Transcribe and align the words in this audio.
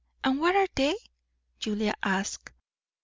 and 0.23 0.39
what 0.39 0.55
are 0.55 0.65
they?" 0.73 0.95
Julia 1.59 1.93
asked. 2.01 2.49